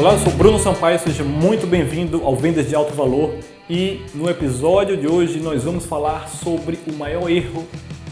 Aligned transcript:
Olá, 0.00 0.14
eu 0.14 0.18
sou 0.18 0.32
Bruno 0.32 0.58
Sampaio, 0.58 0.98
seja 0.98 1.22
muito 1.22 1.66
bem-vindo 1.66 2.22
ao 2.24 2.34
Vendas 2.34 2.66
de 2.66 2.74
Alto 2.74 2.94
Valor 2.94 3.34
e 3.68 4.00
no 4.14 4.30
episódio 4.30 4.96
de 4.96 5.06
hoje 5.06 5.40
nós 5.40 5.64
vamos 5.64 5.84
falar 5.84 6.26
sobre 6.26 6.78
o 6.88 6.94
maior 6.94 7.30
erro 7.30 7.66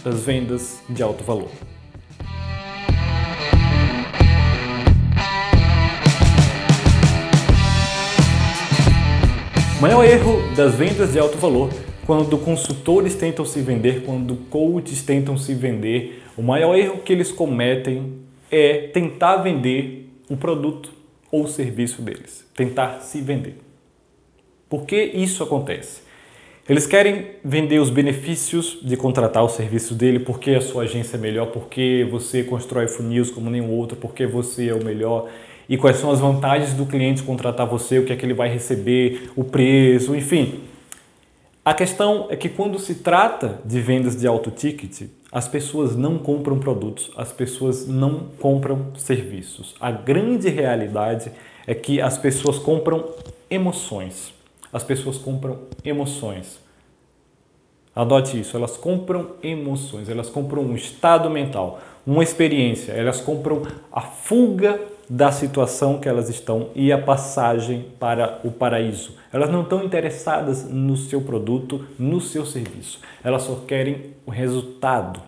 das 0.05 0.23
vendas 0.23 0.83
de 0.87 1.03
alto 1.03 1.25
valor. 1.25 1.49
O 9.79 9.81
maior 9.81 10.05
erro 10.05 10.43
das 10.55 10.75
vendas 10.75 11.15
de 11.15 11.19
alto 11.19 11.39
valor 11.39 11.71
quando 12.05 12.37
consultores 12.37 13.15
tentam 13.15 13.47
se 13.47 13.63
vender, 13.63 14.03
quando 14.05 14.37
coaches 14.51 15.01
tentam 15.01 15.39
se 15.39 15.55
vender, 15.55 16.23
o 16.37 16.43
maior 16.43 16.77
erro 16.77 16.99
que 16.99 17.15
eles 17.15 17.33
cometem 17.33 18.19
é 18.51 18.89
tentar 18.89 19.39
vender 19.39 20.07
o 20.29 20.37
produto 20.37 20.98
ou 21.31 21.47
serviço 21.47 22.03
deles, 22.03 22.47
tentar 22.55 23.01
se 23.01 23.21
vender. 23.21 23.57
Por 24.69 24.85
que 24.85 25.03
isso 25.03 25.43
acontece? 25.43 26.03
Eles 26.69 26.87
querem 26.87 27.31
vender 27.43 27.79
os 27.79 27.89
benefícios 27.89 28.79
de 28.83 28.95
contratar 28.95 29.43
o 29.43 29.49
serviço 29.49 29.95
dele, 29.95 30.19
porque 30.19 30.51
a 30.51 30.61
sua 30.61 30.83
agência 30.83 31.17
é 31.17 31.19
melhor, 31.19 31.47
porque 31.47 32.07
você 32.11 32.45
constrói 32.45 32.87
funis 32.87 33.31
como 33.31 33.49
nenhum 33.49 33.71
outro, 33.71 33.97
porque 33.97 34.27
você 34.27 34.69
é 34.69 34.75
o 34.75 34.85
melhor 34.85 35.31
e 35.69 35.77
quais 35.77 35.97
são 35.97 36.11
as 36.11 36.21
vantagens 36.21 36.75
do 36.75 36.87
cliente 36.87 37.23
contratar 37.23 37.67
você, 37.67 37.99
o 37.99 38.05
que 38.05 38.13
é 38.13 38.17
que 38.17 38.25
ele 38.25 38.35
vai 38.35 38.49
receber, 38.49 39.31
o 39.37 39.45
preço, 39.45 40.15
enfim. 40.15 40.61
A 41.65 41.75
questão 41.75 42.27
é 42.31 42.37
que 42.37 42.49
quando 42.49 42.79
se 42.79 42.97
trata 42.97 43.61
de 43.65 43.81
vendas 43.81 44.17
de 44.17 44.27
alto 44.27 44.51
ticket, 44.51 45.09
as 45.31 45.47
pessoas 45.47 45.95
não 45.95 46.19
compram 46.19 46.59
produtos, 46.59 47.11
as 47.17 47.33
pessoas 47.33 47.87
não 47.87 48.29
compram 48.41 48.93
serviços. 48.97 49.75
A 49.79 49.91
grande 49.91 50.49
realidade 50.49 51.31
é 51.67 51.75
que 51.75 52.01
as 52.01 52.17
pessoas 52.17 52.59
compram 52.59 53.05
emoções. 53.51 54.33
As 54.73 54.83
pessoas 54.83 55.19
compram 55.19 55.61
emoções. 55.85 56.59
Adote 57.95 58.39
isso, 58.39 58.57
elas 58.57 58.77
compram 58.77 59.33
emoções, 59.43 60.09
elas 60.09 60.31
compram 60.31 60.63
um 60.63 60.77
estado 60.77 61.29
mental, 61.29 61.81
uma 62.07 62.23
experiência, 62.23 62.93
elas 62.93 63.21
compram 63.21 63.67
a 63.91 64.01
fuga 64.01 64.81
da 65.09 65.33
situação 65.33 65.99
que 65.99 66.09
elas 66.09 66.29
estão 66.29 66.71
e 66.75 66.93
a 66.93 66.99
passagem 66.99 67.87
para 67.99 68.41
o 68.45 68.51
paraíso. 68.51 69.17
Elas 69.33 69.51
não 69.51 69.63
estão 69.63 69.83
interessadas 69.83 70.65
no 70.65 70.97
seu 70.97 71.21
produto, 71.21 71.87
no 71.99 72.21
seu 72.21 72.45
serviço. 72.45 73.01
Elas 73.25 73.43
só 73.43 73.55
querem 73.67 74.15
o 74.27 74.31
resultado. 74.31 75.21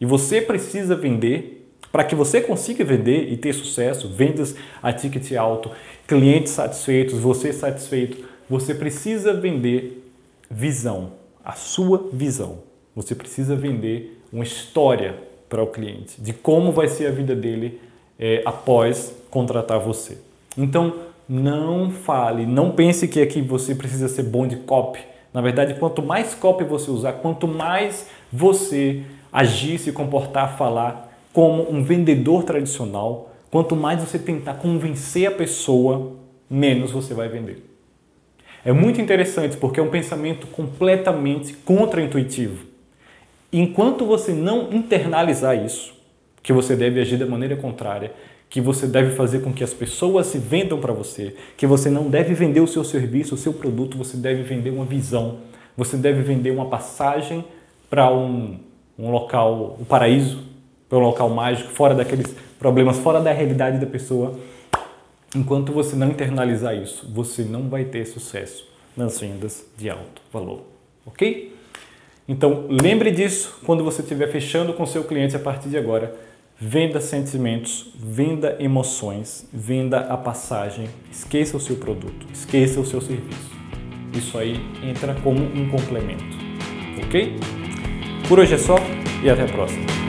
E 0.00 0.06
você 0.06 0.40
precisa 0.40 0.94
vender 0.94 1.60
para 1.90 2.04
que 2.04 2.14
você 2.14 2.40
consiga 2.40 2.84
vender 2.84 3.32
e 3.32 3.36
ter 3.36 3.52
sucesso, 3.52 4.08
vendas 4.08 4.54
a 4.82 4.92
ticket 4.92 5.32
alto, 5.32 5.70
clientes 6.06 6.52
satisfeitos, 6.52 7.18
você 7.18 7.52
satisfeito. 7.52 8.28
Você 8.48 8.74
precisa 8.74 9.32
vender 9.32 10.10
visão, 10.50 11.12
a 11.44 11.52
sua 11.52 12.08
visão. 12.12 12.58
Você 12.94 13.14
precisa 13.14 13.56
vender 13.56 14.20
uma 14.32 14.44
história 14.44 15.16
para 15.48 15.62
o 15.62 15.66
cliente 15.66 16.20
de 16.20 16.32
como 16.32 16.70
vai 16.70 16.86
ser 16.86 17.06
a 17.06 17.10
vida 17.10 17.34
dele 17.34 17.80
é, 18.20 18.42
após 18.44 19.14
contratar 19.30 19.80
você. 19.80 20.18
Então, 20.56 20.94
não 21.26 21.90
fale, 21.90 22.44
não 22.44 22.72
pense 22.72 23.08
que 23.08 23.22
aqui 23.22 23.40
você 23.40 23.74
precisa 23.74 24.08
ser 24.08 24.24
bom 24.24 24.46
de 24.46 24.56
copy. 24.56 25.00
Na 25.32 25.40
verdade, 25.40 25.74
quanto 25.74 26.02
mais 26.02 26.34
copy 26.34 26.64
você 26.64 26.90
usar, 26.90 27.14
quanto 27.14 27.48
mais 27.48 28.08
você 28.32 29.02
agir, 29.32 29.78
se 29.78 29.92
comportar, 29.92 30.58
falar 30.58 31.08
como 31.32 31.70
um 31.70 31.82
vendedor 31.82 32.42
tradicional, 32.42 33.30
quanto 33.50 33.76
mais 33.76 34.00
você 34.00 34.18
tentar 34.18 34.54
convencer 34.54 35.28
a 35.28 35.30
pessoa, 35.30 36.12
menos 36.48 36.90
você 36.90 37.14
vai 37.14 37.28
vender. 37.28 37.64
É 38.64 38.72
muito 38.72 39.00
interessante 39.00 39.56
porque 39.56 39.80
é 39.80 39.82
um 39.82 39.88
pensamento 39.88 40.48
completamente 40.48 41.54
contra-intuitivo. 41.54 42.66
Enquanto 43.52 44.04
você 44.04 44.32
não 44.32 44.72
internalizar 44.72 45.64
isso, 45.64 45.94
que 46.42 46.52
você 46.52 46.74
deve 46.74 47.00
agir 47.00 47.18
da 47.18 47.26
maneira 47.26 47.56
contrária, 47.56 48.12
que 48.48 48.60
você 48.60 48.86
deve 48.86 49.14
fazer 49.14 49.40
com 49.40 49.52
que 49.52 49.62
as 49.62 49.72
pessoas 49.72 50.26
se 50.26 50.38
vendam 50.38 50.78
para 50.80 50.92
você, 50.92 51.36
que 51.56 51.66
você 51.66 51.88
não 51.88 52.10
deve 52.10 52.34
vender 52.34 52.60
o 52.60 52.66
seu 52.66 52.82
serviço, 52.82 53.34
o 53.34 53.38
seu 53.38 53.52
produto, 53.52 53.96
você 53.96 54.16
deve 54.16 54.42
vender 54.42 54.70
uma 54.70 54.84
visão, 54.84 55.38
você 55.76 55.96
deve 55.96 56.20
vender 56.22 56.50
uma 56.50 56.66
passagem 56.66 57.44
para 57.88 58.12
um, 58.12 58.58
um 58.98 59.10
local, 59.10 59.76
um 59.80 59.84
paraíso, 59.84 60.42
para 60.88 60.98
um 60.98 61.02
local 61.02 61.28
mágico, 61.30 61.70
fora 61.70 61.94
daqueles 61.94 62.34
problemas, 62.58 62.98
fora 62.98 63.20
da 63.20 63.32
realidade 63.32 63.78
da 63.78 63.86
pessoa. 63.86 64.38
Enquanto 65.34 65.72
você 65.72 65.94
não 65.94 66.08
internalizar 66.08 66.74
isso, 66.74 67.08
você 67.08 67.42
não 67.42 67.68
vai 67.68 67.84
ter 67.84 68.04
sucesso 68.04 68.68
nas 68.96 69.20
vendas 69.20 69.64
de 69.78 69.88
alto 69.88 70.20
valor, 70.32 70.62
ok? 71.06 71.54
Então 72.30 72.66
lembre 72.70 73.10
disso 73.10 73.60
quando 73.66 73.84
você 73.84 74.00
estiver 74.00 74.30
fechando 74.30 74.72
com 74.72 74.86
seu 74.86 75.04
cliente 75.04 75.36
a 75.36 75.40
partir 75.40 75.68
de 75.68 75.76
agora 75.76 76.14
Venda 76.62 77.00
sentimentos, 77.00 77.86
venda 77.94 78.58
emoções, 78.60 79.48
venda 79.50 80.00
a 80.00 80.16
passagem, 80.18 80.90
esqueça 81.10 81.56
o 81.56 81.60
seu 81.60 81.76
produto, 81.76 82.26
esqueça 82.34 82.78
o 82.78 82.84
seu 82.84 83.00
serviço. 83.00 83.50
Isso 84.12 84.36
aí 84.36 84.60
entra 84.84 85.14
como 85.22 85.40
um 85.42 85.70
complemento, 85.70 86.36
ok? 87.02 87.34
Por 88.28 88.40
hoje 88.40 88.56
é 88.56 88.58
só 88.58 88.76
e 89.24 89.30
até 89.30 89.44
a 89.44 89.46
próxima. 89.46 89.99